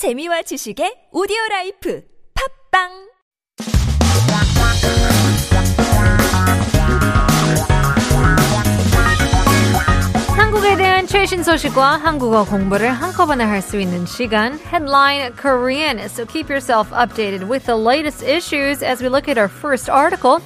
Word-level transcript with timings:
재미와 0.00 0.40
지식의 0.40 1.12
오디오 1.12 1.36
라이프 1.50 2.00
팝빵 2.72 2.88
한국에 10.38 10.78
대한 10.78 11.06
최신 11.06 11.42
소식과 11.42 11.98
한국어 11.98 12.46
공부를 12.46 12.90
한꺼번에 12.90 13.44
할 13.44 13.60
수 13.60 13.78
있는 13.78 14.06
시간 14.06 14.58
Headline 14.72 15.36
Korean. 15.36 15.98
So 16.08 16.24
keep 16.24 16.48
yourself 16.48 16.90
updated 16.92 17.46
with 17.46 17.66
the 17.66 17.76
latest 17.76 18.24
issues 18.24 18.82
as 18.82 19.02
we 19.02 19.10
look 19.10 19.28
at 19.28 19.36
our 19.36 19.50
first 19.52 19.90
article. 19.90 20.38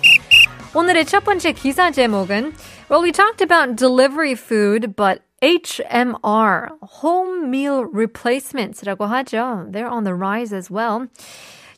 오늘의 0.75 1.05
첫 1.07 1.23
번째 1.23 1.53
기사 1.53 1.93
제목은 1.93 2.55
Well, 2.91 3.03
we 3.03 3.13
talked 3.13 3.41
about 3.41 3.77
delivery 3.77 4.35
food, 4.35 4.95
but 4.97 5.24
HMR, 5.44 6.70
home 6.82 7.46
meal 7.48 7.86
replacements라고 7.94 9.06
하죠. 9.08 9.72
They're 9.72 9.90
on 9.90 10.04
the 10.04 10.14
rise 10.14 10.54
as 10.54 10.72
well. 10.72 11.08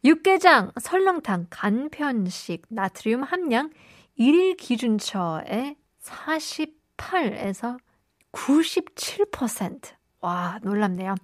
육개장, 0.03 0.71
설렁탕, 0.79 1.47
간편식, 1.51 2.63
나트륨 2.69 3.21
함량 3.21 3.69
1일 4.19 4.57
기준처에 4.57 5.75
48에서 6.03 7.77
97%. 8.33 9.91
와, 10.21 10.59
놀랍네요. 10.63 11.15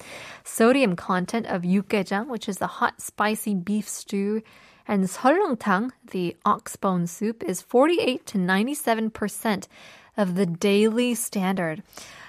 Sodium 0.45 0.95
content 0.95 1.47
of 1.47 1.63
육개장, 1.63 2.29
which 2.29 2.47
is 2.47 2.59
the 2.59 2.81
hot 2.81 3.02
spicy 3.02 3.55
beef 3.55 3.88
stew, 3.88 4.41
and 4.88 5.05
설렁탕, 5.05 5.91
the 6.11 6.35
oxbone 6.45 7.07
soup, 7.07 7.43
is 7.43 7.61
48 7.61 8.25
to 8.25 8.38
97% 8.38 9.67
of 10.17 10.35
the 10.35 10.45
daily 10.45 11.13
standard. 11.13 11.81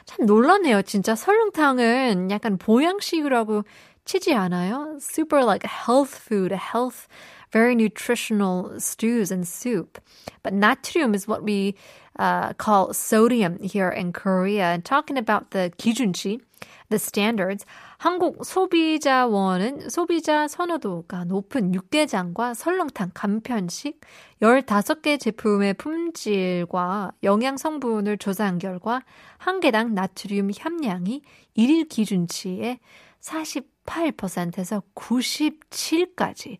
참 0.06 0.27
놀라네요. 0.27 0.82
진짜 0.82 1.14
설렁탕은 1.14 2.30
약간 2.30 2.59
보양식이라고 2.59 3.64
치지 4.05 4.34
않아요? 4.34 4.98
Super 5.00 5.45
like 5.45 5.64
health 5.64 6.14
food, 6.14 6.52
health, 6.52 7.06
very 7.52 7.74
nutritional 7.74 8.80
stews 8.80 9.30
and 9.30 9.46
soup. 9.46 10.01
But 10.43 10.54
natrium 10.54 11.15
is 11.15 11.29
what 11.29 11.43
we 11.43 11.74
uh, 12.18 12.54
call 12.54 12.95
sodium 12.95 13.59
here 13.60 13.90
in 13.90 14.12
Korea. 14.12 14.73
And 14.73 14.84
talking 14.84 15.18
about 15.18 15.51
the 15.51 15.73
기준치, 15.76 16.40
The 16.94 16.99
standards, 16.99 17.66
한국 17.98 18.46
소비자원은 18.46 19.90
소비자 19.90 20.48
선호도가 20.48 21.26
높은 21.26 21.74
육개장과 21.74 22.54
설렁탕 22.54 23.12
간편식 23.13 23.99
15개 24.41 25.20
제품의 25.20 25.74
품질과 25.76 27.14
영양 27.24 27.58
성분을 27.58 28.18
조사한 28.18 28.60
결과 28.60 29.02
한 29.38 29.60
개당 29.60 29.96
나트륨 29.96 30.52
함량이 30.58 31.24
1일 31.58 31.90
기준치의 31.90 32.80
48%에서 33.21 34.84
97까지 34.94 36.58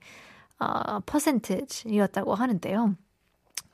어, 0.60 1.00
퍼센트였다고 1.02 2.36
하는데요. 2.36 2.96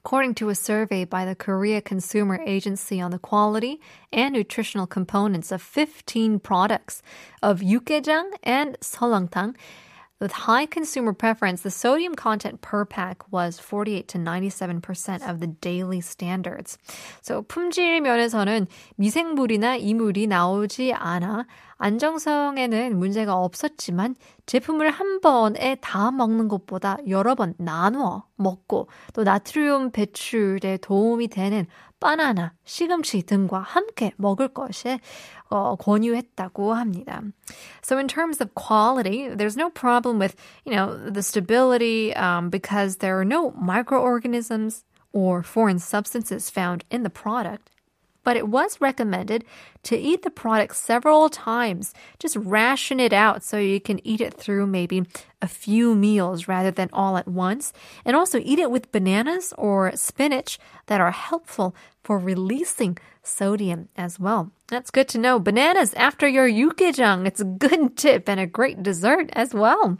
According 0.08 0.34
to 0.36 0.50
a 0.50 0.54
survey 0.54 1.04
by 1.04 1.24
the 1.24 1.34
Korea 1.34 1.80
Consumer 1.80 2.38
Agency 2.44 3.00
on 3.00 3.10
the 3.10 3.18
quality 3.18 3.80
and 4.12 4.34
nutritional 4.34 4.86
components 4.86 5.50
of 5.50 5.62
15 5.62 6.40
products 6.40 7.02
of 7.42 7.60
육개장 7.60 8.32
and 8.42 8.76
설렁탕, 8.80 9.54
with 10.20 10.32
high 10.32 10.64
consumer 10.64 11.12
preference, 11.12 11.62
the 11.62 11.70
sodium 11.70 12.14
content 12.14 12.60
per 12.60 12.84
pack 12.84 13.30
was 13.32 13.58
48 13.58 14.06
to 14.08 14.18
97% 14.18 15.28
of 15.28 15.40
the 15.40 15.48
daily 15.48 16.00
standards. 16.00 16.78
So 17.20 17.42
품질 17.42 18.00
면에서는 18.00 18.66
미생물이나 18.96 19.76
이물이 19.76 20.28
나오지 20.28 20.94
않아 20.94 21.46
안정성에는 21.78 22.96
문제가 22.96 23.34
없었지만 23.34 24.14
제품을 24.49 24.89
한 24.89 25.21
번에 25.21 25.75
다 25.75 26.09
먹는 26.09 26.47
것보다 26.47 26.97
여러 27.07 27.35
번 27.35 27.53
나누어 27.59 28.23
먹고 28.35 28.87
또 29.13 29.23
나트륨 29.23 29.91
배출에 29.91 30.77
도움이 30.77 31.27
되는 31.27 31.67
바나나, 31.99 32.53
시금치 32.63 33.27
등과 33.27 33.59
함께 33.59 34.11
먹을 34.15 34.47
것에 34.47 35.01
어, 35.51 35.75
권유했다고 35.75 36.73
합니다. 36.73 37.21
So 37.83 37.99
in 37.99 38.07
terms 38.07 38.41
of 38.41 38.55
quality, 38.55 39.29
there's 39.29 39.55
no 39.55 39.69
problem 39.69 40.17
with, 40.17 40.35
you 40.65 40.73
know, 40.73 40.97
the 40.97 41.21
stability 41.21 42.15
um, 42.15 42.49
because 42.49 42.97
there 42.97 43.19
are 43.19 43.25
no 43.25 43.51
microorganisms 43.51 44.83
or 45.13 45.43
foreign 45.43 45.77
substances 45.77 46.49
found 46.49 46.83
in 46.89 47.03
the 47.03 47.11
product 47.11 47.69
but 48.24 48.36
it 48.36 48.48
was 48.48 48.80
recommended 48.80 49.44
to 49.84 49.96
eat 49.96 50.22
the 50.22 50.30
product 50.30 50.74
several 50.74 51.28
times. 51.28 51.92
Just 52.18 52.36
ration 52.36 52.98
it 52.98 53.12
out 53.12 53.44
so 53.44 53.58
you 53.58 53.80
can 53.80 54.04
eat 54.04 54.20
it 54.20 54.34
through 54.34 54.66
maybe 54.66 55.04
a 55.40 55.46
few 55.46 55.94
meals 55.94 56.48
rather 56.48 56.70
than 56.70 56.88
all 56.92 57.16
at 57.16 57.28
once. 57.28 57.72
And 58.04 58.16
also 58.16 58.40
eat 58.42 58.58
it 58.58 58.70
with 58.70 58.90
bananas 58.90 59.52
or 59.56 59.92
spinach 59.94 60.58
that 60.86 61.00
are 61.00 61.12
helpful 61.12 61.76
for 62.02 62.18
releasing 62.18 62.98
sodium 63.22 63.88
as 63.96 64.18
well. 64.18 64.50
That's 64.68 64.90
good 64.90 65.08
to 65.08 65.18
know. 65.18 65.38
Bananas 65.38 65.94
after 65.94 66.26
your 66.26 66.48
yukijang. 66.48 67.26
It's 67.26 67.40
a 67.40 67.44
good 67.44 67.96
tip 67.96 68.28
and 68.28 68.40
a 68.40 68.46
great 68.46 68.82
dessert 68.82 69.30
as 69.34 69.54
well. 69.54 69.98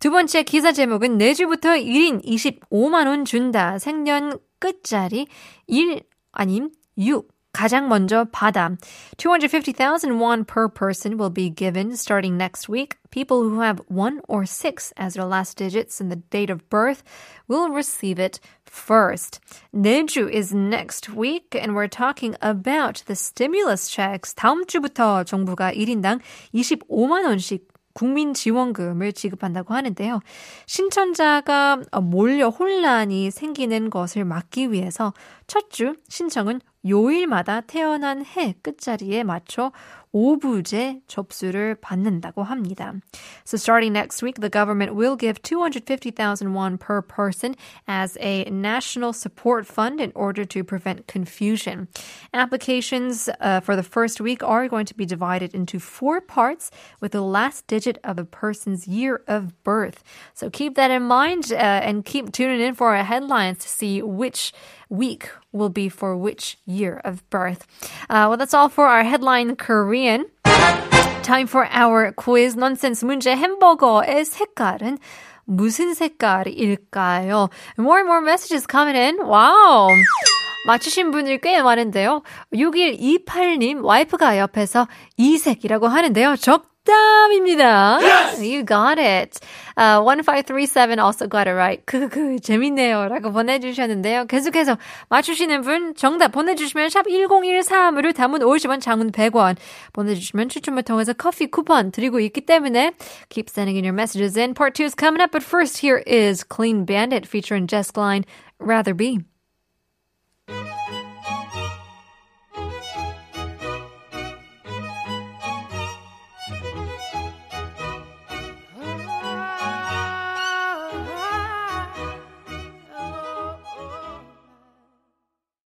두 0.00 0.12
번째 0.12 0.44
기사 0.44 0.70
제목은 0.70 1.18
내주부터 1.18 1.70
1인 1.70 2.24
25만 2.24 3.08
원 3.08 3.24
준다. 3.24 3.78
생년 3.80 4.38
끝자리 4.60 5.26
1 5.66 6.02
아님 6.32 6.70
6. 6.96 7.28
가장 7.52 7.88
먼저 7.88 8.24
받아. 8.30 8.76
250,000 9.16 10.20
won 10.20 10.44
per 10.44 10.68
person 10.68 11.16
will 11.16 11.32
be 11.32 11.50
given 11.50 11.96
starting 11.96 12.36
next 12.36 12.68
week. 12.68 12.96
People 13.10 13.42
who 13.42 13.60
have 13.60 13.80
1 13.88 14.20
or 14.28 14.44
6 14.44 14.92
as 14.96 15.14
their 15.14 15.24
last 15.24 15.56
digits 15.56 16.00
in 16.00 16.08
the 16.08 16.22
date 16.30 16.50
of 16.50 16.68
birth 16.68 17.02
will 17.48 17.70
receive 17.70 18.20
it 18.20 18.38
first. 18.64 19.40
내주 19.74 20.30
is 20.30 20.54
next 20.54 21.08
week 21.08 21.56
and 21.56 21.74
we're 21.74 21.88
talking 21.88 22.36
about 22.42 23.02
the 23.06 23.16
stimulus 23.16 23.88
checks. 23.88 24.34
다음 24.34 24.66
주부터 24.66 25.24
정부가 25.24 25.72
1인당 25.72 26.20
25만 26.54 27.24
원씩 27.24 27.66
국민 27.93 28.33
지원금을 28.33 29.13
지급한다고 29.13 29.73
하는데요. 29.73 30.19
신청자가 30.65 31.79
몰려 32.01 32.49
혼란이 32.49 33.31
생기는 33.31 33.89
것을 33.89 34.25
막기 34.25 34.71
위해서 34.71 35.13
첫 35.47 35.69
주 35.69 35.95
신청은 36.07 36.61
요일마다 36.86 37.60
태어난 37.60 38.24
해 38.24 38.54
끝자리에 38.62 39.24
맞춰 39.24 39.72
오부제 40.12 41.00
접수를 41.06 41.74
받는다고 41.74 42.42
합니다. 42.42 42.94
So 43.44 43.56
starting 43.56 43.92
next 43.92 44.22
week, 44.22 44.40
the 44.40 44.48
government 44.48 44.94
will 44.94 45.16
give 45.16 45.42
250,000 45.42 46.54
won 46.54 46.78
per 46.78 47.02
person 47.02 47.54
as 47.86 48.16
a 48.20 48.44
national 48.50 49.12
support 49.12 49.66
fund 49.66 50.00
in 50.00 50.12
order 50.14 50.44
to 50.46 50.64
prevent 50.64 51.06
confusion. 51.06 51.88
Applications 52.32 53.28
uh, 53.40 53.60
for 53.60 53.76
the 53.76 53.82
first 53.82 54.20
week 54.20 54.42
are 54.42 54.68
going 54.68 54.86
to 54.86 54.94
be 54.94 55.04
divided 55.04 55.54
into 55.54 55.78
four 55.78 56.20
parts 56.20 56.70
with 57.00 57.12
the 57.12 57.22
last 57.22 57.66
digit 57.66 57.98
of 58.02 58.18
a 58.18 58.24
person's 58.24 58.88
year 58.88 59.22
of 59.28 59.52
birth. 59.62 60.02
So 60.34 60.48
keep 60.48 60.74
that 60.76 60.90
in 60.90 61.02
mind 61.02 61.52
uh, 61.52 61.56
and 61.56 62.04
keep 62.04 62.32
tuning 62.32 62.60
in 62.60 62.74
for 62.74 62.96
our 62.96 63.04
headlines 63.04 63.58
to 63.58 63.68
see 63.68 64.02
which 64.02 64.52
week 64.88 65.28
will 65.52 65.68
be 65.68 65.88
for 65.88 66.16
which 66.16 66.58
year 66.66 67.00
of 67.04 67.28
birth. 67.30 67.66
Uh, 68.08 68.26
well, 68.28 68.36
that's 68.36 68.54
all 68.54 68.68
for 68.68 68.86
our 68.86 69.04
headline 69.04 69.56
Korean. 69.56 70.26
Time 71.22 71.46
for 71.46 71.66
our 71.70 72.12
quiz 72.12 72.56
nonsense 72.56 73.04
문제 73.04 73.36
햄버거의 73.36 74.24
색깔은 74.24 74.98
무슨 75.44 75.94
색깔일까요? 75.94 77.50
More 77.78 77.98
and 77.98 78.08
more 78.08 78.20
messages 78.20 78.66
coming 78.66 78.96
in. 78.96 79.18
Wow. 79.26 79.88
맞추신 80.66 81.10
분들 81.10 81.38
꽤 81.38 81.62
많은데요. 81.62 82.22
6128님 82.52 83.82
와이프가 83.82 84.38
옆에서 84.38 84.86
이색이라고 85.16 85.88
하는데요. 85.88 86.36
적 86.36 86.66
정답입니다. 86.85 87.99
Yes! 88.01 88.41
You 88.41 88.65
got 88.65 88.99
it. 88.99 89.39
Uh, 89.77 90.01
1537 90.03 90.99
also 90.99 91.27
got 91.27 91.47
it 91.47 91.55
right. 91.55 91.85
크크 91.85 92.39
재밌네요. 92.41 93.07
라고 93.07 93.31
보내주셨는데요. 93.31 94.25
계속해서 94.25 94.77
맞추시는 95.09 95.61
분 95.61 95.95
정답 95.95 96.31
보내주시면 96.31 96.89
샵 96.89 97.05
1013으로 97.07 98.13
담은 98.13 98.39
50원 98.39 98.81
장문 98.81 99.11
100원 99.11 99.55
보내주시면 99.93 100.49
추첨을 100.49 100.83
통해서 100.83 101.13
커피 101.13 101.47
쿠폰 101.47 101.91
드리고 101.91 102.19
있기 102.19 102.41
때문에 102.41 102.93
keep 103.29 103.49
sending 103.49 103.77
in 103.77 103.85
your 103.85 103.93
messages 103.95 104.37
in. 104.37 104.53
Part 104.53 104.75
2 104.75 104.85
is 104.85 104.95
coming 104.95 105.21
up 105.21 105.31
but 105.31 105.43
first 105.43 105.79
here 105.79 106.03
is 106.05 106.43
Clean 106.43 106.85
Bandit 106.85 107.25
featuring 107.25 107.67
Jess 107.67 107.91
Glynne, 107.91 108.25
Rather 108.59 108.93
Be. 108.93 109.19